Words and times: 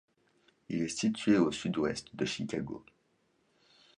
Il 0.69 0.81
est 0.81 0.87
situé 0.87 1.37
au 1.37 1.51
sud-ouest 1.51 2.15
de 2.15 2.25
Chicago. 2.25 2.83